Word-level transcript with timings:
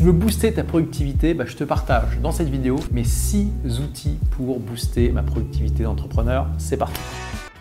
Tu 0.00 0.06
veux 0.06 0.12
booster 0.12 0.50
ta 0.50 0.64
productivité 0.64 1.34
bah, 1.34 1.44
Je 1.46 1.54
te 1.54 1.62
partage 1.62 2.18
dans 2.22 2.32
cette 2.32 2.48
vidéo 2.48 2.80
mes 2.90 3.04
6 3.04 3.50
outils 3.84 4.16
pour 4.30 4.58
booster 4.58 5.10
ma 5.12 5.22
productivité 5.22 5.82
d'entrepreneur. 5.82 6.46
C'est 6.56 6.78
parti. 6.78 6.98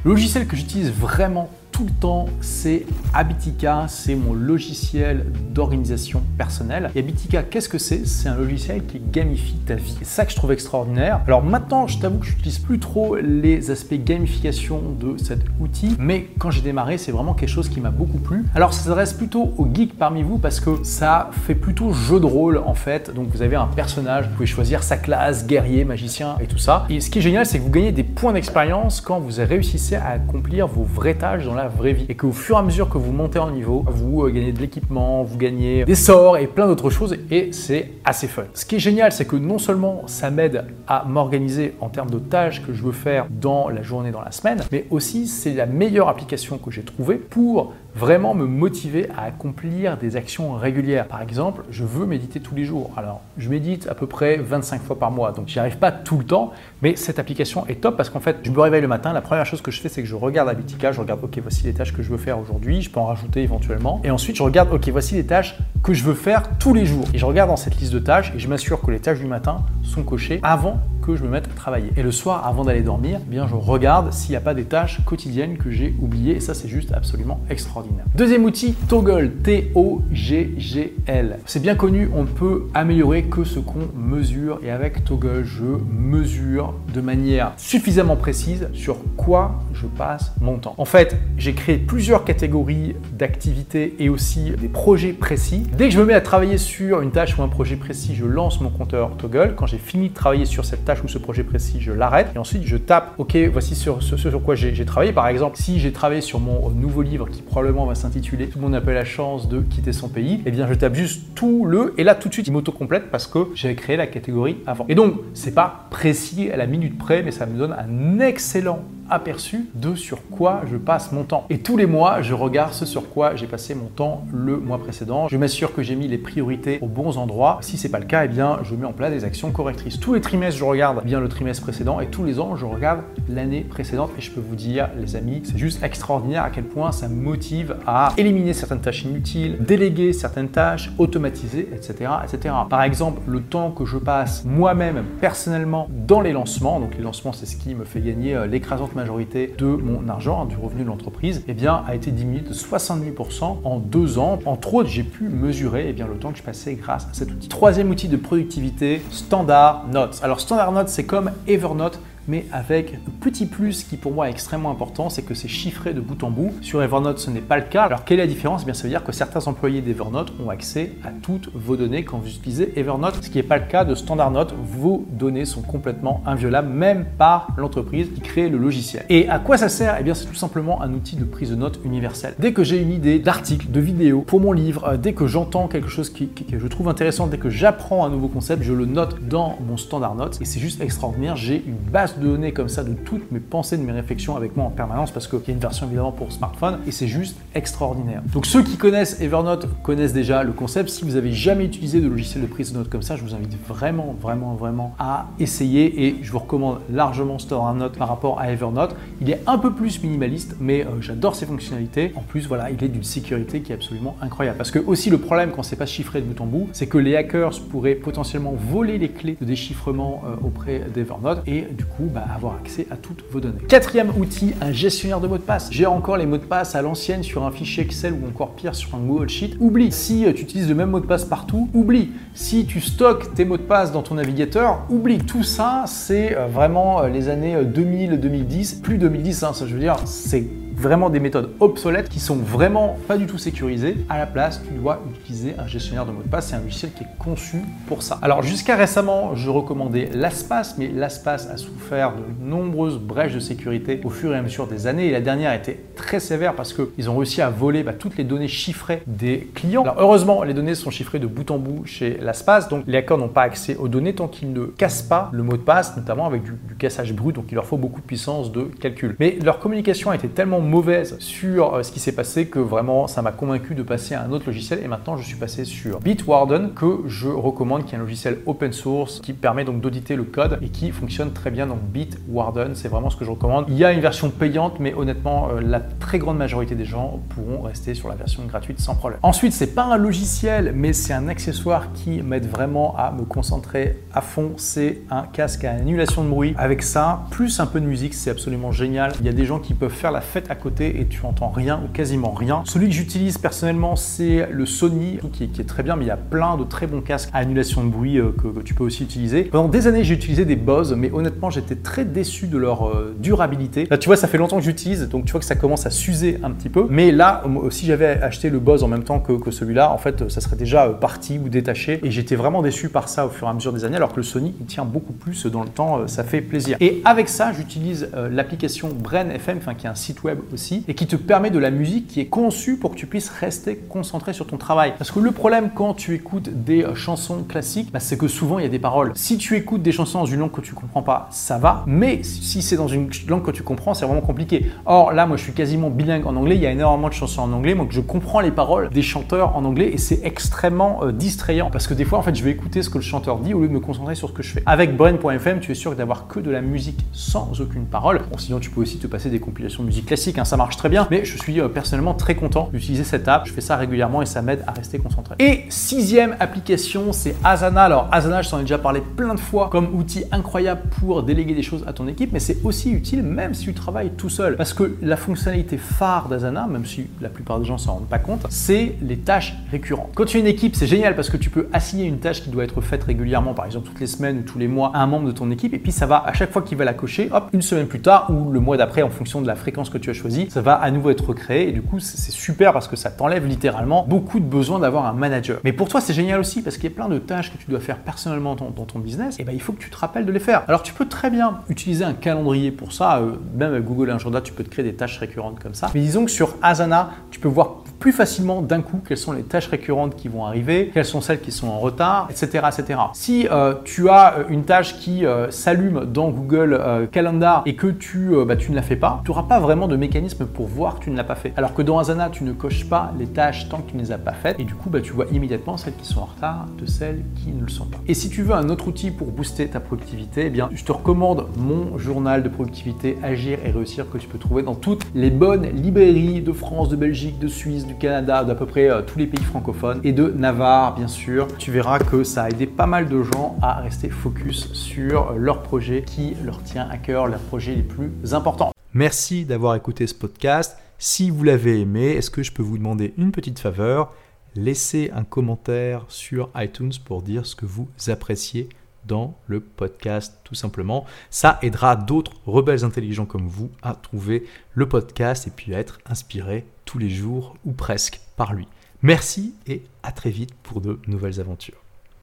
Le 0.06 0.12
logiciel 0.12 0.48
que 0.48 0.56
j'utilise 0.56 0.90
vraiment 0.90 1.50
tout 1.80 1.86
le 1.86 1.92
temps, 1.92 2.26
c'est 2.42 2.86
Abitica, 3.14 3.86
c'est 3.88 4.16
mon 4.16 4.34
logiciel 4.34 5.26
d'organisation 5.54 6.22
personnelle. 6.38 6.92
Et 6.94 7.00
Abitica, 7.00 7.42
qu'est-ce 7.42 7.70
que 7.70 7.78
c'est? 7.78 8.06
C'est 8.06 8.28
un 8.28 8.36
logiciel 8.36 8.86
qui 8.86 9.00
gamifie 9.00 9.56
ta 9.66 9.76
vie. 9.76 9.96
C'est 10.00 10.06
ça 10.06 10.26
que 10.26 10.32
je 10.32 10.36
trouve 10.36 10.52
extraordinaire. 10.52 11.22
Alors 11.26 11.42
maintenant, 11.42 11.88
je 11.88 11.98
t'avoue 11.98 12.18
que 12.18 12.26
je 12.26 12.32
n'utilise 12.34 12.60
plus 12.60 12.80
trop 12.80 13.16
les 13.16 13.72
aspects 13.72 13.94
gamification 13.94 14.82
de 15.00 15.18
cet 15.18 15.40
outil, 15.62 15.96
mais 15.98 16.28
quand 16.38 16.52
j'ai 16.52 16.60
démarré, 16.60 16.98
c'est 16.98 17.14
vraiment 17.14 17.34
quelque 17.34 17.48
chose 17.48 17.70
qui 17.70 17.80
m'a 17.80 17.92
beaucoup 17.92 18.18
plu. 18.18 18.44
Alors 18.56 18.74
ça 18.74 18.84
s'adresse 18.84 19.14
plutôt 19.14 19.54
aux 19.58 19.68
geeks 19.74 19.98
parmi 19.98 20.22
vous 20.22 20.38
parce 20.38 20.60
que 20.60 20.84
ça 20.84 21.30
fait 21.46 21.56
plutôt 21.56 21.94
jeu 21.94 22.20
de 22.20 22.26
rôle 22.26 22.58
en 22.58 22.74
fait. 22.74 23.14
Donc 23.14 23.30
vous 23.30 23.42
avez 23.42 23.56
un 23.56 23.68
personnage, 23.68 24.26
vous 24.26 24.34
pouvez 24.34 24.48
choisir 24.48 24.84
sa 24.84 24.98
classe, 24.98 25.48
guerrier, 25.48 25.86
magicien 25.86 26.36
et 26.42 26.46
tout 26.46 26.58
ça. 26.58 26.86
Et 26.90 27.00
ce 27.00 27.10
qui 27.10 27.20
est 27.20 27.22
génial, 27.22 27.46
c'est 27.46 27.58
que 27.58 27.64
vous 27.64 27.72
gagnez 27.72 27.94
des 27.94 28.04
points 28.04 28.34
d'expérience 28.34 29.00
quand 29.00 29.22
vous 29.22 29.36
réussissez 29.38 29.96
à 29.96 30.10
accomplir 30.10 30.68
vos 30.68 30.84
vrais 30.84 31.16
tâches 31.16 31.46
dans 31.46 31.56
la 31.56 31.69
vraie 31.70 31.94
vie. 31.94 32.06
Et 32.10 32.16
qu'au 32.16 32.32
fur 32.32 32.56
et 32.56 32.60
à 32.60 32.62
mesure 32.62 32.90
que 32.90 32.98
vous 32.98 33.12
montez 33.12 33.40
en 33.40 33.52
niveau, 33.52 33.86
vous 33.88 34.24
euh, 34.24 34.30
gagnez 34.30 34.52
de 34.52 34.60
l'équipement, 34.60 35.24
vous 35.24 35.38
gagnez 35.38 35.86
des 35.86 35.96
sorts 35.96 36.38
et 36.38 36.48
plein 36.48 36.68
d'autres 36.68 36.90
choses. 36.90 37.16
Et 37.32 37.52
c'est 37.54 37.92
assez 38.04 38.28
fun. 38.28 38.44
Ce 38.54 38.66
qui 38.66 38.76
est 38.76 38.80
génial, 38.80 39.12
c'est 39.12 39.26
que 39.26 39.36
non 39.36 39.58
seulement 39.58 40.04
ça 40.08 40.30
m'aide 40.32 40.66
à 40.88 41.06
m'organiser 41.08 41.76
en 41.80 41.90
termes 41.90 42.10
de 42.10 42.20
tâches 42.20 42.66
que 42.66 42.74
je 42.74 42.84
veux 42.84 42.92
faire 42.92 43.28
dans 43.30 43.70
la 43.70 43.82
journée, 43.82 44.12
dans 44.12 44.22
la 44.22 44.32
semaine, 44.32 44.62
mais 44.72 44.86
aussi 44.90 45.28
c'est 45.28 45.54
la 45.54 45.66
meilleure 45.66 46.10
application 46.10 46.58
que 46.58 46.72
j'ai 46.72 46.84
trouvée 46.84 47.16
pour 47.16 47.74
vraiment 47.96 48.34
me 48.34 48.46
motiver 48.46 49.10
à 49.18 49.24
accomplir 49.24 49.98
des 49.98 50.16
actions 50.16 50.54
régulières. 50.54 51.08
Par 51.08 51.22
exemple, 51.22 51.64
je 51.72 51.84
veux 51.84 52.06
méditer 52.06 52.40
tous 52.40 52.56
les 52.56 52.66
jours. 52.66 52.92
Alors, 52.98 53.22
je 53.38 53.50
médite 53.50 53.88
à 53.88 53.96
peu 53.96 54.08
près 54.08 54.38
25 54.38 54.82
fois 54.82 55.00
par 55.00 55.12
mois, 55.12 55.32
donc 55.32 55.48
j'y 55.48 55.60
arrive 55.60 55.78
pas 55.78 55.92
tout 55.92 56.18
le 56.18 56.24
temps, 56.24 56.52
mais 56.82 56.96
cette 56.96 57.20
application 57.20 57.66
est 57.68 57.82
top 57.82 57.98
parce 57.98 58.10
qu'en 58.10 58.20
fait, 58.20 58.38
je 58.44 58.52
me 58.52 58.60
réveille 58.60 58.82
le 58.82 58.88
matin, 58.88 59.14
la 59.14 59.22
première 59.22 59.46
chose 59.46 59.62
que 59.62 59.72
je 59.72 59.82
fais, 59.82 59.90
c'est 59.90 60.02
que 60.02 60.08
je 60.08 60.16
regarde 60.16 60.50
Habitica, 60.50 60.92
je 60.92 61.00
regarde, 61.00 61.20
ok, 61.24 61.40
voici 61.42 61.64
les 61.64 61.74
tâches 61.74 61.94
que 61.94 62.04
je 62.04 62.10
veux 62.10 62.18
faire 62.18 62.40
aujourd'hui, 62.40 62.82
je 62.82 62.90
peux 62.90 63.00
en 63.00 63.06
rajouter 63.06 63.42
éventuellement, 63.42 64.02
et 64.04 64.12
ensuite 64.12 64.36
je 64.36 64.44
regarde, 64.44 64.70
ok, 64.72 64.88
voici 64.90 65.16
les 65.16 65.26
tâches 65.26 65.58
que 65.84 65.94
je 65.94 66.04
veux 66.04 66.14
faire 66.14 66.44
tous 66.60 66.74
les 66.74 66.86
jours. 66.86 67.06
Et 67.14 67.18
je 67.18 67.26
regarde 67.26 67.50
dans 67.50 67.58
cette 67.58 67.80
liste 67.80 67.94
de 67.94 68.00
tâches 68.00 68.34
et 68.36 68.40
je 68.40 68.48
m'assure 68.48 68.82
que 68.82 68.92
les 68.92 69.00
tâches 69.00 69.20
du 69.20 69.26
matin 69.26 69.64
sont 69.84 70.04
cochées 70.04 70.40
avant 70.44 70.80
je 71.16 71.24
me 71.24 71.30
mette 71.30 71.46
à 71.46 71.56
travailler. 71.56 71.92
Et 71.98 72.04
le 72.04 72.12
soir, 72.12 72.46
avant 72.46 72.64
d'aller 72.64 72.82
dormir, 72.82 73.20
eh 73.22 73.30
bien 73.30 73.48
je 73.48 73.56
regarde 73.56 74.12
s'il 74.14 74.32
n'y 74.32 74.38
a 74.38 74.42
pas 74.42 74.54
des 74.54 74.66
tâches 74.66 75.00
quotidiennes 75.06 75.58
que 75.58 75.72
j'ai 75.72 75.94
oubliées, 76.00 76.36
et 76.36 76.40
ça 76.40 76.54
c'est 76.54 76.68
juste 76.68 76.92
absolument 76.94 77.40
extraordinaire. 77.50 78.06
Deuxième 78.16 78.44
outil, 78.46 78.74
Toggle, 78.88 79.32
T-O-G-G-L. 79.44 81.40
C'est 81.46 81.62
bien 81.62 81.76
connu, 81.76 82.10
on 82.14 82.24
ne 82.24 82.28
peut 82.28 82.68
améliorer 82.74 83.24
que 83.24 83.44
ce 83.44 83.60
qu'on 83.60 83.88
mesure 83.96 84.60
et 84.64 84.72
avec 84.72 85.04
Toggle, 85.04 85.44
je 85.44 85.66
mesure 85.92 86.74
de 86.94 87.02
manière 87.02 87.54
suffisamment 87.58 88.16
précise 88.16 88.68
sur 88.74 88.98
quoi 89.16 89.64
je 89.74 89.88
passe 89.88 90.34
mon 90.42 90.58
temps. 90.58 90.76
En 90.78 90.86
fait, 90.86 91.18
j'ai 91.38 91.54
créé 91.54 91.78
plusieurs 91.78 92.24
catégories 92.26 92.96
d'activités 93.14 93.96
et 94.00 94.10
aussi 94.10 94.52
des 94.52 94.68
projets 94.68 95.14
précis. 95.14 95.64
Dès 95.78 95.90
que 95.90 95.94
je 95.94 96.00
me 96.00 96.06
mets 96.06 96.14
à 96.14 96.22
travailler 96.22 96.58
sur 96.58 97.02
une 97.02 97.12
tâche 97.12 97.38
ou 97.38 97.44
un 97.44 97.48
projet 97.48 97.76
précis, 97.76 98.16
je 98.16 98.26
lance 98.26 98.62
mon 98.62 98.70
compteur 98.70 99.16
Toggle. 99.18 99.54
Quand 99.56 99.66
j'ai 99.66 99.78
fini 99.78 100.10
de 100.10 100.14
travailler 100.14 100.46
sur 100.46 100.66
cette 100.66 100.86
tâche 100.86 100.99
ou 101.04 101.08
ce 101.08 101.18
projet 101.18 101.44
précis, 101.44 101.78
je 101.80 101.92
l'arrête 101.92 102.28
et 102.36 102.38
ensuite 102.38 102.64
je 102.64 102.78
tape 102.78 103.14
OK, 103.18 103.38
voici 103.52 103.76
sur 103.76 104.02
ce 104.04 104.18
sur 104.18 104.42
quoi 104.44 104.56
j'ai 104.56 104.86
travaillé. 104.86 105.12
Par 105.12 105.28
exemple, 105.28 105.58
si 105.58 105.80
j'ai 105.80 105.92
travaillé 105.92 106.22
sur 106.22 106.40
mon 106.40 106.70
nouveau 106.70 107.02
livre 107.02 107.28
qui 107.30 107.42
probablement 107.42 107.86
va 107.86 107.96
s'intituler 107.96 108.48
Tout 108.48 108.60
le 108.60 108.64
monde 108.64 108.74
n'a 108.74 108.82
pas 108.82 108.94
la 108.94 109.06
chance 109.06 109.48
de 109.48 109.62
quitter 109.62 109.94
son 109.94 110.10
pays, 110.10 110.42
eh 110.46 110.52
bien 110.52 110.68
je 110.68 110.74
tape 110.74 110.96
juste 110.96 111.22
tout 111.36 111.66
le 111.66 111.94
et 111.98 112.04
là 112.04 112.16
tout 112.16 112.30
de 112.30 112.34
suite 112.34 112.48
il 112.48 112.52
m'auto-complète 112.52 113.12
parce 113.12 113.28
que 113.28 113.40
j'avais 113.56 113.76
créé 113.76 113.98
la 113.98 114.08
catégorie 114.08 114.58
avant. 114.66 114.86
Et 114.90 114.96
donc 114.96 115.16
c'est 115.34 115.54
pas 115.54 115.88
précis 115.90 116.50
à 116.52 116.58
la 116.58 116.68
minute 116.68 116.98
près, 116.98 117.24
mais 117.24 117.32
ça 117.32 117.46
me 117.46 117.58
donne 117.58 117.74
un 117.74 118.20
excellent 118.20 118.84
aperçu 119.10 119.70
de 119.74 119.96
sur 119.96 120.28
quoi 120.30 120.62
je 120.70 120.78
passe 120.78 121.12
mon 121.12 121.24
temps. 121.24 121.46
Et 121.50 121.60
tous 121.60 121.78
les 121.78 121.86
mois, 121.86 122.22
je 122.22 122.34
regarde 122.34 122.74
ce 122.74 122.86
sur 122.86 123.10
quoi 123.10 123.36
j'ai 123.36 123.48
passé 123.48 123.76
mon 123.76 123.88
temps 123.88 124.26
le 124.34 124.58
mois 124.58 124.78
précédent. 124.78 125.28
Je 125.28 125.38
m'assure 125.38 125.74
que 125.74 125.84
j'ai 125.84 125.96
mis 125.96 126.08
les 126.08 126.18
priorités 126.18 126.80
aux 126.82 126.88
bons 126.88 127.18
endroits. 127.18 127.60
Si 127.62 127.78
c'est 127.78 127.90
pas 127.90 128.00
le 128.00 128.06
cas, 128.06 128.26
eh 128.26 128.28
bien, 128.28 128.60
je 128.64 128.76
mets 128.76 128.86
en 128.86 128.94
place 128.94 129.12
des 129.12 129.24
actions 129.24 129.52
correctrices. 129.52 130.00
Tous 130.00 130.14
les 130.14 130.22
trimestres, 130.22 130.60
je 130.60 130.64
regarde 130.64 131.04
bien 131.04 131.20
le 131.20 131.30
trimestre 131.30 131.64
précédent 131.64 132.00
et 132.00 132.08
tous 132.08 132.24
les 132.24 132.40
ans, 132.40 132.56
je 132.56 132.66
regarde 132.66 133.02
l'année 133.28 133.62
précédente. 133.62 134.12
Et 134.18 134.22
je 134.22 134.32
peux 134.32 134.42
vous 134.42 134.56
dire, 134.56 134.90
les 135.00 135.16
amis, 135.16 135.42
c'est 135.44 135.58
juste 135.58 135.84
extraordinaire 135.84 136.44
à 136.44 136.50
quel 136.50 136.66
point 136.66 136.92
ça 136.92 137.08
me 137.08 137.16
motive 137.16 137.76
à 137.86 138.14
éliminer 138.18 138.54
certaines 138.54 138.82
tâches 138.82 139.04
inutiles, 139.04 139.58
déléguer 139.60 140.14
certaines 140.14 140.50
tâches, 140.50 140.92
automatiser, 140.98 141.70
etc., 141.74 142.12
etc. 142.24 142.56
Par 142.70 142.84
exemple, 142.84 143.22
le 143.28 143.42
temps 143.42 143.72
que 143.72 143.86
je 143.86 143.98
passe 143.98 144.46
moi-même 144.46 145.04
personnellement 145.22 145.88
dans 146.08 146.22
les 146.22 146.32
lancements. 146.32 146.80
Donc 146.80 146.96
les 146.96 147.04
lancements, 147.04 147.34
c'est 147.34 147.46
ce 147.46 147.56
qui 147.56 147.76
me 147.76 147.86
fait 147.86 148.02
gagner 148.02 148.36
euh, 148.36 148.48
l'écrasante 148.48 148.96
majorité 149.00 149.54
de 149.58 149.66
mon 149.66 150.08
argent, 150.10 150.46
du 150.46 150.56
revenu 150.56 150.84
de 150.84 150.88
l'entreprise, 150.88 151.44
eh 151.48 151.54
bien, 151.54 151.84
a 151.88 151.96
été 151.96 152.12
diminué 152.12 152.42
de 152.42 152.54
70% 152.54 153.58
en 153.64 153.80
deux 153.80 154.20
ans. 154.20 154.40
Entre 154.46 154.74
autres, 154.74 154.90
j'ai 154.90 155.04
pu 155.04 155.30
mesurer 155.30 155.88
eh 155.90 155.94
bien, 155.94 156.08
le 156.08 156.16
temps 156.16 156.32
que 156.32 156.38
je 156.38 156.44
passais 156.44 156.76
grâce 156.76 157.06
à 157.06 157.14
cet 157.14 157.32
outil. 157.32 157.48
Troisième 157.48 157.90
outil 157.90 158.08
de 158.08 158.18
productivité, 158.18 159.02
Standard 159.12 159.86
Notes. 159.92 160.20
Alors 160.22 160.40
Standard 160.40 160.72
Notes, 160.72 160.90
c'est 160.90 161.06
comme 161.06 161.32
Evernote, 161.48 162.00
mais 162.30 162.46
avec 162.52 162.94
un 162.94 163.12
petit 163.20 163.48
plus 163.48 163.84
qui 163.84 163.98
pour 163.98 164.14
moi 164.14 164.28
est 164.28 164.32
extrêmement 164.32 164.70
important, 164.70 165.10
c'est 165.10 165.24
que 165.24 165.34
c'est 165.34 165.48
chiffré 165.48 165.94
de 165.94 166.00
bout 166.00 166.24
en 166.24 166.30
bout. 166.30 166.54
Sur 166.62 166.84
Evernote, 166.84 167.18
ce 167.18 167.32
n'est 167.32 167.42
pas 167.42 167.58
le 167.58 167.64
cas. 167.64 167.84
Alors 167.84 168.06
quelle 168.06 168.20
est 168.20 168.24
la 168.24 168.28
différence? 168.28 168.62
Eh 168.62 168.66
bien, 168.66 168.74
Ça 168.74 168.84
veut 168.84 168.90
dire 168.90 169.04
que 169.04 169.12
certains 169.12 169.46
employés 169.48 169.82
d'Evernote 169.82 170.32
ont 170.46 170.50
accès 170.50 170.94
à 171.04 171.10
toutes 171.10 171.50
vos 171.54 171.76
données 171.76 172.06
quand 172.06 172.20
vous 172.20 172.30
utilisez 172.30 172.80
Evernote, 172.80 173.16
ce 173.24 173.30
qui 173.30 173.38
n'est 173.38 173.44
pas 173.44 173.58
le 173.58 173.66
cas 173.66 173.84
de 173.84 173.96
Standard 173.96 174.32
Note. 174.32 174.54
Vos 174.64 175.06
données 175.12 175.46
sont 175.46 175.62
complètement 175.62 176.22
inviolables, 176.26 176.70
même 176.70 177.06
par 177.18 177.48
l'entreprise 177.58 178.08
qui 178.14 178.22
crée 178.22 178.48
le 178.48 178.58
logiciel. 178.58 179.06
Et 179.10 179.28
à 179.28 179.40
quoi 179.40 179.58
ça 179.58 179.68
sert? 179.68 179.98
Eh 180.00 180.04
bien, 180.04 180.14
c'est 180.14 180.26
tout 180.26 180.36
simplement 180.36 180.82
un 180.82 180.94
outil 180.94 181.16
de 181.16 181.26
prise 181.26 181.50
de 181.50 181.56
notes 181.56 181.80
universel. 181.84 182.36
Dès 182.38 182.54
que 182.54 182.64
j'ai 182.64 182.80
une 182.80 182.92
idée 182.92 183.18
d'article, 183.18 183.72
de 183.72 183.80
vidéo 183.80 184.22
pour 184.22 184.40
mon 184.40 184.52
livre, 184.52 184.86
euh, 184.88 184.98
dès 184.98 185.14
que 185.14 185.26
j'entends 185.26 185.68
quelque 185.68 185.90
chose 185.90 186.10
qui, 186.10 186.28
que 186.28 186.60
je 186.60 186.68
trouve 186.68 186.90
intéressant, 186.90 187.28
dès 187.28 187.38
que 187.38 187.50
j'apprends 187.50 188.06
un 188.06 188.10
nouveau 188.10 188.28
concept, 188.28 188.64
je 188.64 188.74
le 188.74 188.86
note 188.86 189.18
dans 189.28 189.58
mon 189.68 189.78
Standard 189.78 190.16
Notes 190.16 190.38
et 190.42 190.46
c'est 190.46 190.60
juste 190.60 190.82
extraordinaire. 190.82 191.36
J'ai 191.36 191.64
une 191.66 191.76
base 191.76 192.19
de 192.20 192.28
données 192.28 192.52
comme 192.52 192.70
ça 192.70 192.84
de 192.84 192.94
toutes 192.94 193.32
mes 193.32 193.40
pensées, 193.40 193.78
de 193.78 193.84
mes 193.84 193.92
réflexions 193.92 194.36
avec 194.36 194.56
moi 194.56 194.66
en 194.66 194.70
permanence 194.70 195.12
parce 195.12 195.28
qu'il 195.28 195.40
y 195.40 195.52
a 195.52 195.54
une 195.54 195.60
version 195.60 195.86
évidemment 195.88 196.12
pour 196.12 196.32
smartphone 196.32 196.80
et 196.88 196.92
c'est 196.92 197.08
juste 197.08 197.38
extraordinaire. 197.56 198.22
Donc 198.34 198.46
ceux 198.46 198.64
qui 198.64 198.78
connaissent 198.78 199.20
Evernote 199.22 199.68
connaissent 199.84 200.14
déjà 200.14 200.44
le 200.44 200.52
concept. 200.52 200.90
Si 200.90 201.04
vous 201.04 201.16
avez 201.16 201.32
jamais 201.32 201.66
utilisé 201.66 202.02
de 202.02 202.08
logiciel 202.08 202.44
de 202.44 202.48
prise 202.48 202.74
de 202.74 202.78
notes 202.78 202.90
comme 202.90 203.02
ça, 203.02 203.16
je 203.16 203.24
vous 203.24 203.34
invite 203.34 203.56
vraiment, 203.68 204.16
vraiment, 204.20 204.54
vraiment 204.54 204.96
à 205.00 205.28
essayer 205.40 206.06
et 206.06 206.18
je 206.22 206.32
vous 206.32 206.40
recommande 206.40 206.80
largement 206.92 207.38
Note 207.76 207.98
par 207.98 208.08
rapport 208.08 208.40
à 208.40 208.52
Evernote. 208.52 208.96
Il 209.22 209.30
est 209.30 209.42
un 209.48 209.58
peu 209.58 209.74
plus 209.74 210.02
minimaliste, 210.04 210.56
mais 210.60 210.86
euh, 210.86 211.02
j'adore 211.02 211.36
ses 211.36 211.46
fonctionnalités. 211.46 212.12
En 212.16 212.22
plus, 212.22 212.48
voilà, 212.48 212.70
il 212.72 212.84
est 212.84 212.88
d'une 212.88 213.04
sécurité 213.04 213.62
qui 213.62 213.72
est 213.72 213.76
absolument 213.76 214.16
incroyable. 214.22 214.58
Parce 214.58 214.72
que 214.72 214.80
aussi 214.80 215.10
le 215.10 215.18
problème 215.18 215.52
quand 215.56 215.64
c'est 215.64 215.76
pas 215.76 215.86
chiffré 215.86 216.22
de 216.22 216.26
bout 216.26 216.42
en 216.42 216.46
bout, 216.46 216.70
c'est 216.74 216.88
que 216.88 216.98
les 216.98 217.16
hackers 217.16 217.60
pourraient 217.70 217.96
potentiellement 217.96 218.54
voler 218.54 218.98
les 218.98 219.10
clés 219.10 219.38
de 219.40 219.46
déchiffrement 219.46 220.24
euh, 220.26 220.36
auprès 220.46 220.82
d'Evernote 220.94 221.42
et 221.48 221.62
du 221.62 221.86
coup 221.86 221.99
bah, 222.06 222.24
avoir 222.34 222.56
accès 222.56 222.88
à 222.92 222.96
toutes 222.96 223.24
vos 223.32 223.40
données. 223.40 223.60
Quatrième 223.68 224.12
outil, 224.18 224.54
un 224.62 224.72
gestionnaire 224.72 225.20
de 225.20 225.28
mots 225.28 225.38
de 225.38 225.44
passe. 225.44 225.70
J'ai 225.72 225.86
encore 225.86 226.18
les 226.18 226.26
mots 226.26 226.38
de 226.38 226.44
passe 226.44 226.76
à 226.76 226.82
l'ancienne 226.82 227.24
sur 227.24 227.44
un 227.44 227.52
fichier 227.52 227.84
Excel 227.84 228.14
ou 228.14 228.28
encore 228.28 228.52
pire 228.56 228.76
sur 228.76 228.96
un 228.96 229.00
Google 229.00 229.30
Sheet. 229.30 229.58
Oublie. 229.60 229.92
Si 229.92 230.26
euh, 230.26 230.34
tu 230.34 230.44
utilises 230.44 230.70
le 230.70 230.76
même 230.76 230.90
mot 230.90 231.00
de 231.00 231.06
passe 231.06 231.26
partout, 231.26 231.70
oublie. 231.74 232.12
Si 232.34 232.66
tu 232.66 232.82
stockes 232.82 233.34
tes 233.34 233.46
mots 233.46 233.58
de 233.58 233.64
passe 233.64 233.92
dans 233.92 234.02
ton 234.02 234.16
navigateur, 234.16 234.86
oublie. 234.90 235.20
Tout 235.20 235.44
ça, 235.44 235.84
c'est 235.88 236.36
euh, 236.36 236.48
vraiment 236.48 237.02
euh, 237.02 237.10
les 237.10 237.30
années 237.30 237.56
2000-2010, 237.56 238.82
plus 238.82 238.98
2010, 238.98 239.44
hein, 239.44 239.54
ça 239.54 239.66
je 239.66 239.74
veux 239.74 239.80
dire, 239.80 239.98
c'est 240.06 240.46
vraiment 240.80 241.10
des 241.10 241.20
méthodes 241.20 241.52
obsolètes 241.60 242.10
qui 242.10 242.20
sont 242.20 242.38
vraiment 242.38 242.98
pas 243.08 243.18
du 243.18 243.26
tout 243.26 243.38
sécurisées. 243.38 243.98
À 244.08 244.18
la 244.18 244.26
place, 244.26 244.62
tu 244.66 244.74
dois 244.74 245.02
utiliser 245.14 245.54
un 245.60 245.68
gestionnaire 245.68 246.06
de 246.06 246.12
mots 246.12 246.22
de 246.24 246.30
passe. 246.30 246.48
C'est 246.48 246.56
un 246.56 246.62
logiciel 246.62 246.92
qui 246.94 247.04
est 247.04 247.18
conçu 247.18 247.58
pour 247.88 248.02
ça. 248.02 248.18
Alors 248.22 248.44
jusqu'à 248.44 248.76
récemment, 248.76 249.36
je 249.36 249.50
recommandais 249.50 250.10
LastPass, 250.14 250.78
mais 250.78 250.88
LastPass 250.88 251.50
a 251.50 251.58
souffert 251.58 252.14
de 252.14 252.24
nombreuses 252.50 252.98
brèches 252.98 253.34
de 253.34 253.40
sécurité 253.40 254.00
au 254.06 254.10
fur 254.10 254.34
et 254.34 254.38
à 254.38 254.42
mesure 254.42 254.68
des 254.68 254.88
années. 254.88 255.08
Et 255.08 255.12
la 255.12 255.22
dernière 255.22 255.54
était 255.54 255.80
très 255.96 256.22
sévère 256.22 256.56
parce 256.56 256.74
qu'ils 256.74 257.10
ont 257.10 257.18
réussi 257.18 257.42
à 257.42 257.50
voler 257.50 257.84
bah, 257.84 257.94
toutes 257.94 258.18
les 258.18 258.24
données 258.24 258.48
chiffrées 258.48 259.04
des 259.06 259.50
clients. 259.54 259.84
Alors 259.84 259.98
heureusement, 260.00 260.44
les 260.44 260.54
données 260.54 260.76
sont 260.76 260.92
chiffrées 260.92 261.20
de 261.20 261.28
bout 261.28 261.52
en 261.52 261.58
bout 261.58 261.84
chez 261.86 262.18
LastPass, 262.22 262.70
donc 262.70 262.86
les 262.88 263.00
hackers 263.00 263.18
n'ont 263.18 263.28
pas 263.28 263.44
accès 263.44 263.76
aux 263.76 263.90
données 263.90 264.16
tant 264.16 264.30
qu'ils 264.30 264.54
ne 264.54 264.66
cassent 264.66 265.02
pas 265.02 265.30
le 265.34 265.44
mot 265.44 265.58
de 265.58 265.62
passe, 265.62 265.98
notamment 265.98 266.26
avec 266.26 266.44
du, 266.44 266.52
du 266.52 266.76
cassage 266.76 267.14
brut, 267.14 267.36
donc 267.36 267.46
il 267.50 267.56
leur 267.56 267.66
faut 267.66 267.78
beaucoup 267.78 268.00
de 268.00 268.06
puissance 268.06 268.52
de 268.52 268.62
calcul. 268.80 269.18
Mais 269.20 269.38
leur 269.44 269.60
communication 269.60 270.12
a 270.12 270.16
été 270.16 270.30
tellement 270.30 270.62
mauvaise 270.70 271.18
sur 271.20 271.74
euh, 271.74 271.84
ce 271.84 271.92
qui 271.92 272.00
s'est 272.00 272.14
passé 272.14 272.48
que 272.48 272.60
vraiment 272.60 273.08
ça 273.08 273.22
m'a 273.22 273.32
convaincu 273.32 273.76
de 273.76 273.84
passer 273.84 274.16
à 274.16 274.24
un 274.24 274.32
autre 274.32 274.46
logiciel 274.46 274.80
et 274.84 274.88
maintenant 274.88 275.18
je 275.18 275.26
suis 275.26 275.36
passé 275.36 275.66
sur 275.66 276.00
Bitwarden 276.00 276.74
que 276.74 277.02
je 277.08 277.28
recommande 277.28 277.86
qui 277.86 277.96
est 277.96 277.98
un 277.98 278.02
logiciel 278.02 278.40
open 278.46 278.72
source 278.72 279.20
qui 279.20 279.34
permet 279.34 279.66
donc 279.66 279.82
d'auditer 279.82 280.16
le 280.16 280.24
code 280.24 280.60
et 280.62 280.70
qui 280.70 280.92
fonctionne 280.92 281.32
très 281.34 281.52
bien 281.52 281.68
donc 281.68 281.82
Bitwarden 281.82 282.76
c'est 282.76 282.88
vraiment 282.88 283.10
ce 283.10 283.18
que 283.18 283.26
je 283.26 283.32
recommande. 283.32 283.66
Il 283.68 283.78
y 283.78 283.84
a 283.84 283.92
une 283.92 284.02
version 284.02 284.30
payante 284.30 284.80
mais 284.80 284.94
honnêtement 284.94 285.50
euh, 285.50 285.62
la 285.62 285.80
très 285.80 286.20
grande 286.20 286.38
majorité 286.38 286.76
des 286.76 286.86
gens 286.86 287.20
pourront 287.30 287.62
rester 287.62 287.94
sur 287.94 288.08
la 288.08 288.16
version 288.16 288.46
gratuite 288.46 288.80
sans 288.80 288.96
problème. 288.96 289.20
Ensuite 289.24 289.54
c'est 289.54 289.74
pas 289.74 289.84
un 289.84 289.98
logiciel 289.98 290.74
mais 290.76 290.94
c'est 290.94 291.14
un 291.14 291.28
accessoire 291.28 291.92
qui 291.94 292.22
m'aide 292.22 292.48
vraiment 292.48 292.96
à 292.98 293.12
me 293.12 293.24
concentrer 293.24 293.98
à 294.14 294.22
fond, 294.22 294.54
c'est 294.58 295.02
un 295.10 295.24
casque 295.24 295.64
à 295.64 295.72
annulation 295.72 296.24
de 296.24 296.30
bruit. 296.30 296.54
Avec 296.58 296.84
ça, 296.84 297.24
plus 297.32 297.60
un 297.60 297.66
peu 297.66 297.80
de 297.80 297.86
musique, 297.86 298.14
c'est 298.14 298.30
absolument 298.30 298.72
génial. 298.72 299.14
Il 299.20 299.26
y 299.26 299.30
a 299.30 299.34
des 299.34 299.46
gens 299.46 299.60
qui 299.60 299.74
peuvent 299.74 299.92
faire 299.92 300.12
la 300.12 300.22
fête 300.22 300.50
à 300.50 300.56
côté 300.60 301.02
et 301.02 301.06
tu 301.06 301.26
entends 301.26 301.50
rien 301.50 301.82
ou 301.84 301.88
quasiment 301.92 302.32
rien. 302.32 302.64
Celui 302.66 302.88
que 302.88 302.94
j'utilise 302.94 303.38
personnellement, 303.38 303.96
c'est 303.96 304.48
le 304.52 304.66
Sony, 304.66 305.20
qui 305.34 305.44
est, 305.44 305.68
très 305.68 305.84
bien, 305.84 305.96
mais 305.96 306.06
il 306.06 306.08
y 306.08 306.12
a 306.12 306.18
plein 306.18 306.58
de 306.58 306.64
très 306.64 306.88
bons 306.88 307.02
casques 307.02 307.30
à 307.34 307.40
annulation 307.40 307.84
de 307.84 307.90
bruit 307.90 308.18
euh, 308.18 308.32
que, 308.32 308.60
tu 308.62 308.74
peux 308.74 308.84
aussi 308.84 309.04
utiliser. 309.04 309.44
Pendant 309.44 309.68
des 309.68 309.88
années, 309.88 310.04
j'ai 310.04 310.14
utilisé 310.14 310.46
des 310.46 310.56
Bose, 310.56 310.94
mais 310.96 311.12
honnêtement, 311.12 311.50
j'étais 311.50 311.76
très 311.76 312.06
déçu 312.06 312.48
de 312.48 312.58
leur 312.58 312.88
euh, 312.88 313.16
durabilité. 313.20 313.88
Là, 313.90 313.98
tu 313.98 314.08
vois, 314.08 314.16
ça 314.16 314.28
fait 314.28 314.38
longtemps 314.38 314.58
que 314.58 314.64
j'utilise, 314.64 315.08
donc 315.10 315.26
tu 315.26 315.32
vois 315.32 315.40
que 315.40 315.46
ça 315.46 315.56
commence 315.56 315.86
à 315.86 315.90
s'user 315.90 316.40
un 316.44 316.52
petit 316.52 316.70
peu. 316.70 316.86
Mais 316.90 317.12
là, 317.12 317.44
si 317.70 317.86
j'avais 317.86 318.22
acheté 318.22 318.50
le 318.50 318.60
Bose 318.60 318.84
en 318.84 318.88
même 318.88 319.04
temps 319.04 319.20
que, 319.20 319.52
celui-là, 319.52 319.92
en 319.92 319.98
fait, 319.98 320.30
ça 320.30 320.42
serait 320.42 320.56
déjà 320.56 320.86
euh, 320.86 320.94
parti 320.94 321.40
ou 321.44 321.50
détaché. 321.50 322.00
Et 322.04 322.12
j'étais 322.12 322.36
vraiment 322.36 322.62
déçu 322.62 322.90
par 322.90 323.10
ça 323.10 323.26
au 323.26 323.30
fur 323.30 323.48
et 323.48 323.50
à 323.50 323.54
mesure 323.54 323.74
des 323.74 323.86
années, 323.86 323.98
alors 323.98 324.12
que 324.12 324.18
le 324.18 324.24
Sony, 324.24 324.54
il 324.60 324.66
tient 324.66 324.86
beaucoup 324.86 325.14
plus 325.14 325.46
dans 325.48 325.64
le 325.64 325.70
temps, 325.70 326.08
ça 326.08 326.24
fait 326.24 326.42
plaisir. 326.42 326.78
Et 326.80 327.02
avec 327.06 327.30
ça, 327.30 327.52
j'utilise 327.54 328.10
l'application 328.30 328.90
Brain 328.90 329.30
FM, 329.30 329.58
enfin, 329.58 329.74
qui 329.74 329.86
est 329.86 329.90
un 329.90 329.96
site 329.96 330.24
web 330.24 330.40
et 330.88 330.94
qui 330.94 331.08
te 331.08 331.16
permet 331.16 331.50
de 331.50 331.60
la 331.60 331.72
musique 331.72 332.08
qui 332.08 332.20
est 332.20 332.28
conçue 332.28 332.78
pour 332.78 332.92
que 332.92 332.96
tu 332.96 333.08
puisses 333.08 333.30
rester 333.30 333.76
concentré 333.76 334.34
sur 334.34 334.48
ton 334.48 334.58
travail. 334.58 334.94
Parce 334.98 335.12
que 335.12 335.20
le 335.20 335.32
problème 335.32 335.72
quand 335.74 335.94
tu 335.94 336.14
écoutes 336.14 336.50
des 336.50 336.84
euh, 336.84 336.96
chansons 336.96 337.44
classiques, 337.44 337.92
bah, 337.92 338.00
c'est 338.00 338.18
que 338.18 338.28
souvent 338.28 338.60
il 338.60 338.64
y 338.64 338.66
a 338.66 338.70
des 338.70 338.80
paroles. 338.80 339.12
Si 339.16 339.38
tu 339.38 339.56
écoutes 339.56 339.82
des 339.82 339.92
chansons 339.92 340.20
dans 340.20 340.26
une 340.26 340.40
langue 340.40 340.52
que 340.52 340.62
tu 340.62 340.74
comprends 340.74 341.04
pas, 341.04 341.28
ça 341.32 341.58
va, 341.58 341.84
mais 341.88 342.24
si 342.24 342.62
c'est 342.62 342.76
dans 342.76 342.88
une 342.88 343.10
langue 343.28 343.44
que 343.44 343.52
tu 343.52 343.64
comprends, 343.64 343.94
c'est 343.94 344.06
vraiment 344.06 344.22
compliqué. 344.22 344.72
Or 344.86 345.14
là, 345.14 345.26
moi 345.26 345.38
je 345.38 345.44
suis 345.44 345.54
quasiment 345.54 345.90
bilingue 345.90 346.26
en 346.26 346.36
anglais, 346.36 346.56
il 346.56 346.62
y 346.62 346.68
a 346.68 346.72
énormément 346.72 347.10
de 347.10 347.14
chansons 347.14 347.42
en 347.42 347.52
anglais, 347.52 347.76
donc 347.76 347.92
je 347.92 348.02
comprends 348.02 348.40
les 348.40 348.52
paroles 348.52 348.90
des 348.90 349.02
chanteurs 349.02 349.56
en 349.56 349.66
anglais 349.66 349.92
et 349.94 349.98
c'est 349.98 350.22
extrêmement 350.24 351.04
euh, 351.04 351.12
distrayant 351.12 351.70
parce 351.70 351.88
que 351.88 351.94
des 351.94 352.06
fois 352.06 352.20
en 352.20 352.22
fait 352.22 352.36
je 352.36 352.44
vais 352.44 352.52
écouter 352.52 352.82
ce 352.82 352.90
que 352.90 352.98
le 352.98 353.04
chanteur 353.04 353.40
dit 353.40 353.54
au 353.54 353.62
lieu 353.62 353.68
de 353.68 353.74
me 353.74 353.80
concentrer 353.80 354.16
sur 354.16 354.30
ce 354.30 354.34
que 354.34 354.44
je 354.44 354.52
fais. 354.52 354.64
Avec 354.66 354.96
Brain.fm, 354.96 355.60
tu 355.60 355.72
es 355.72 355.76
sûr 355.76 355.96
d'avoir 355.96 356.28
que 356.28 356.40
de 356.40 356.52
la 356.52 356.62
musique 356.62 357.06
sans 357.12 357.60
aucune 357.62 357.86
parole. 357.86 358.22
Bon, 358.32 358.38
sinon, 358.38 358.60
tu 358.60 358.70
peux 358.70 358.82
aussi 358.82 358.98
te 358.98 359.08
passer 359.08 359.30
des 359.30 359.40
compilations 359.40 359.84
de 359.84 359.88
musique 359.88 360.06
classique, 360.06 360.29
hein, 360.38 360.46
ça 360.46 360.58
marche 360.58 360.78
très 360.78 360.90
bien, 360.90 361.08
mais 361.10 361.26
je 361.26 361.38
suis 361.38 361.60
euh, 361.60 361.68
personnellement 361.68 362.14
très 362.14 362.36
content 362.36 362.70
d'utiliser 362.72 363.04
cette 363.04 363.28
app. 363.28 363.48
Je 363.48 363.54
fais 363.54 363.62
ça 363.62 363.76
régulièrement 363.76 364.22
et 364.22 364.26
ça 364.26 364.42
m'aide 364.42 364.64
à 364.68 364.72
rester 364.72 365.00
concentré. 365.00 365.36
Et 365.40 365.66
sixième 365.70 366.36
application, 366.40 367.12
c'est 367.14 367.36
Asana. 367.44 367.84
Alors, 367.84 368.08
Asana, 368.12 368.42
je 368.42 368.50
t'en 368.50 368.60
ai 368.60 368.62
déjà 368.62 368.78
parlé 368.78 369.02
plein 369.02 369.34
de 369.34 369.40
fois 369.40 369.70
comme 369.70 369.96
outil 369.96 370.26
incroyable 370.32 370.82
pour 371.00 371.24
déléguer 371.24 371.56
des 371.56 371.64
choses 371.64 371.84
à 371.88 371.94
ton 371.94 372.08
équipe, 372.08 372.32
mais 372.34 372.40
c'est 372.40 372.58
aussi 372.64 372.92
utile 372.92 373.24
même 373.24 373.54
si 373.54 373.66
tu 373.66 373.74
travailles 373.74 374.12
tout 374.18 374.30
seul. 374.30 374.56
Parce 374.56 374.74
que 374.74 374.98
la 375.02 375.18
fonctionnalité 375.18 375.78
phare 375.78 376.28
d'Asana, 376.28 376.68
même 376.68 376.86
si 376.86 377.08
la 377.22 377.30
plupart 377.30 377.60
des 377.60 377.66
gens 377.66 377.78
s'en 377.78 377.94
rendent 377.94 378.10
pas 378.10 378.20
compte, 378.20 378.46
c'est 378.50 378.96
les 379.02 379.18
tâches 379.18 379.56
récurrentes. 379.72 380.12
Quand 380.16 380.26
tu 380.26 380.38
es 380.38 380.40
une 380.42 380.48
équipe, 380.48 380.76
c'est 380.76 380.88
génial 380.88 381.16
parce 381.16 381.30
que 381.30 381.38
tu 381.38 381.50
peux 381.50 381.68
assigner 381.74 382.06
une 382.06 382.20
tâche 382.20 382.42
qui 382.42 382.50
doit 382.50 382.64
être 382.64 382.82
faite 382.82 383.04
régulièrement, 383.04 383.54
par 383.54 383.66
exemple 383.66 383.88
toutes 383.88 384.00
les 384.00 384.08
semaines 384.08 384.40
ou 384.40 384.42
tous 384.42 384.60
les 384.60 384.68
mois, 384.68 384.92
à 384.94 385.00
un 385.00 385.08
membre 385.08 385.28
de 385.28 385.32
ton 385.32 385.50
équipe, 385.52 385.74
et 385.74 385.80
puis 385.80 385.92
ça 385.92 386.06
va 386.06 386.24
à 386.26 386.34
chaque 386.34 386.52
fois 386.52 386.62
qu'il 386.62 386.78
va 386.78 386.86
la 386.86 386.94
cocher, 386.94 387.30
hop, 387.32 387.50
une 387.54 387.62
semaine 387.62 387.88
plus 387.88 388.02
tard 388.02 388.30
ou 388.30 388.52
le 388.52 388.60
mois 388.60 388.78
d'après, 388.78 389.02
en 389.02 389.10
fonction 389.10 389.42
de 389.42 389.48
la 389.48 389.56
fréquence 389.56 389.90
que 389.90 389.98
tu 389.98 390.10
as 390.10 390.14
ça 390.50 390.62
va 390.62 390.74
à 390.76 390.92
nouveau 390.92 391.10
être 391.10 391.34
créé. 391.34 391.70
Et 391.70 391.72
du 391.72 391.82
coup, 391.82 392.00
c'est 392.00 392.32
super 392.32 392.74
parce 392.74 392.88
que 392.88 392.96
ça 392.96 393.10
t'enlève 393.10 393.46
littéralement 393.46 394.06
beaucoup 394.08 394.40
de 394.40 394.46
besoin 394.46 394.80
d'avoir 394.80 395.06
un 395.06 395.14
manager. 395.14 395.60
Mais 395.64 395.74
pour 395.74 395.90
toi, 395.90 396.02
c'est 396.02 396.14
génial 396.14 396.40
aussi 396.40 396.62
parce 396.62 396.78
qu'il 396.78 396.90
y 396.90 396.94
a 396.94 396.96
plein 396.96 397.10
de 397.10 397.18
tâches 397.18 397.52
que 397.52 397.58
tu 397.58 397.70
dois 397.70 397.80
faire 397.80 397.98
personnellement 397.98 398.56
dans, 398.56 398.72
ton 398.72 399.00
business. 399.00 399.40
Et 399.40 399.44
ben, 399.44 399.54
il 399.54 399.62
faut 399.62 399.74
que 399.74 399.82
tu 399.82 399.90
te 399.90 399.98
rappelles 399.98 400.26
de 400.26 400.32
les 400.32 400.40
faire. 400.40 400.64
Alors, 400.68 400.84
tu 400.84 400.94
peux 400.94 401.08
très 401.08 401.30
bien 401.30 401.60
utiliser 401.70 402.04
un 402.04 402.14
calendrier 402.14 402.72
pour 402.72 402.94
ça. 402.94 403.20
Euh, 403.20 403.34
même 403.56 403.72
avec 403.74 403.86
Google 403.86 404.12
Agenda, 404.12 404.42
tu 404.42 404.54
peux 404.54 404.64
te 404.64 404.70
créer 404.70 404.86
des 404.86 404.96
tâches 404.96 405.18
récurrentes 405.18 405.60
comme 405.60 405.74
ça. 405.74 405.90
Mais 405.94 406.02
disons 406.02 406.26
que 406.26 406.32
sur 406.32 406.56
Asana, 406.62 407.12
tu 407.32 407.40
peux 407.40 407.48
voir 407.48 407.84
plus 408.00 408.12
facilement 408.12 408.62
d'un 408.62 408.82
coup 408.82 409.02
quelles 409.06 409.18
sont 409.18 409.32
les 409.32 409.44
tâches 409.44 409.68
récurrentes 409.68 410.16
qui 410.16 410.28
vont 410.28 410.46
arriver, 410.46 410.92
quelles 410.94 411.06
sont 411.06 411.22
celles 411.22 411.42
qui 411.42 411.52
sont 411.52 411.68
en 411.68 411.80
retard, 411.80 412.28
etc. 412.30 412.66
etc. 412.68 413.00
Si 413.14 413.48
euh, 413.52 413.76
tu 413.84 414.10
as 414.10 414.38
euh, 414.38 414.44
une 414.50 414.64
tâche 414.64 414.98
qui 414.98 415.24
s'allume 415.50 416.06
dans 416.06 416.30
Google 416.30 417.08
Calendar 417.12 417.64
et 417.66 417.76
que 417.76 417.88
tu, 417.88 418.32
bah, 418.46 418.56
tu 418.56 418.72
ne 418.72 418.76
la 418.76 418.82
fais 418.82 418.96
pas, 418.96 419.22
tu 419.24 419.32
n'auras 419.32 419.44
pas 419.44 419.60
vraiment 419.60 419.88
de 419.88 419.96
mécanisme 419.96 420.46
pour 420.46 420.68
voir 420.68 421.00
que 421.00 421.06
tu 421.06 421.12
ne 421.12 421.18
l'as 421.18 421.24
pas 421.24 421.36
fait. 421.36 421.54
Alors 421.58 421.74
que 421.74 421.82
dans 421.82 422.00
Asana, 422.00 422.30
tu 422.30 422.44
ne 422.44 422.54
coches 422.54 422.86
pas 422.88 423.12
les 423.18 423.28
tâches 423.28 423.70
tant 423.70 423.80
que 423.80 423.92
tu 423.92 423.98
ne 423.98 424.02
les 424.02 424.12
as 424.12 424.18
pas 424.18 424.34
faites 424.34 424.60
et 424.60 424.64
du 424.64 424.76
coup, 424.76 424.90
bah, 424.90 425.02
tu 425.02 425.14
vois 425.14 425.26
immédiatement 425.32 425.78
celles 425.78 425.96
qui 425.96 426.06
sont 426.06 426.22
en 426.22 426.26
retard 426.26 426.66
de 426.80 426.86
celles 426.86 427.24
qui 427.36 427.52
ne 427.52 427.62
le 427.62 427.70
sont 427.70 427.86
pas. 427.86 427.98
Et 428.08 428.14
si 428.14 428.30
tu 428.30 428.44
veux 428.44 428.54
un 428.54 428.70
autre 428.70 428.88
outil 428.88 429.12
pour 429.12 429.32
booster 429.32 429.68
ta 429.68 429.80
productivité, 429.80 430.46
eh 430.46 430.50
bien, 430.50 430.70
je 430.74 430.84
te 430.84 430.92
recommande 430.92 431.48
mon 431.58 431.98
journal 431.98 432.44
de 432.44 432.50
productivité 432.50 433.18
Agir 433.24 433.60
et 433.66 433.72
réussir 433.72 434.10
que 434.10 434.18
tu 434.18 434.28
peux 434.28 434.38
trouver 434.38 434.64
dans 434.64 434.76
toutes 434.76 435.06
les 435.14 435.30
bonnes 435.30 435.68
librairies 435.68 436.42
de 436.42 436.52
France, 436.52 436.90
de 436.90 436.96
Belgique, 436.96 437.40
de 437.40 437.48
Suisse, 437.48 437.86
du 437.90 437.96
Canada, 437.96 438.44
d'à 438.44 438.54
peu 438.54 438.68
près 438.68 438.90
euh, 438.90 439.02
tous 439.02 439.18
les 439.18 439.26
pays 439.26 439.44
francophones 439.44 440.00
et 440.04 440.12
de 440.12 440.30
Navarre, 440.30 440.96
bien 440.96 441.08
sûr. 441.08 441.48
Tu 441.58 441.72
verras 441.72 441.98
que 441.98 442.24
ça 442.24 442.44
a 442.44 442.50
aidé 442.50 442.68
pas 442.68 442.86
mal 442.86 443.10
de 443.10 443.24
gens 443.24 443.58
à 443.64 443.82
rester 443.82 444.10
focus 444.10 444.72
sur 444.74 445.34
leur 445.34 445.64
projet 445.64 446.04
qui 446.04 446.36
leur 446.46 446.62
tient 446.62 446.88
à 446.88 446.98
cœur, 446.98 447.26
leurs 447.26 447.40
projets 447.40 447.74
les 447.74 447.82
plus 447.82 448.12
importants. 448.32 448.72
Merci 448.94 449.44
d'avoir 449.44 449.76
écouté 449.76 450.06
ce 450.06 450.14
podcast. 450.14 450.78
Si 451.00 451.32
vous 451.32 451.44
l'avez 451.44 451.82
aimé, 451.82 452.12
est-ce 452.12 452.30
que 452.30 452.44
je 452.44 452.52
peux 452.52 452.62
vous 452.62 452.78
demander 452.78 453.16
une 453.18 453.32
petite 453.32 453.58
faveur? 453.58 454.14
Laissez 454.56 455.12
un 455.16 455.24
commentaire 455.24 456.06
sur 456.10 456.50
iTunes 456.56 456.92
pour 457.04 457.24
dire 457.24 457.48
ce 457.48 457.56
que 457.56 457.66
vous 457.66 457.88
appréciez 458.08 458.70
dans 459.08 459.36
le 459.48 459.62
podcast 459.62 460.38
tout 460.44 460.56
simplement. 460.56 461.06
Ça 461.32 461.58
aidera 461.64 461.96
d'autres 461.96 462.34
rebelles 462.46 462.84
intelligents 462.86 463.26
comme 463.26 463.48
vous 463.48 463.72
à 463.82 463.96
trouver 463.96 464.46
le 464.76 464.88
podcast 464.88 465.48
et 465.48 465.52
puis 465.52 465.74
à 465.74 465.80
être 465.80 466.00
inspirés 466.08 466.66
tous 466.90 466.98
les 466.98 467.12
jours 467.12 467.56
ou 467.66 467.72
presque 467.72 468.20
par 468.36 468.56
lui. 468.56 468.68
Merci 469.04 469.54
et 469.68 469.84
à 470.02 470.12
très 470.12 470.32
vite 470.32 470.56
pour 470.64 470.82
de 470.82 471.00
nouvelles 471.06 471.40
aventures. 471.40 471.84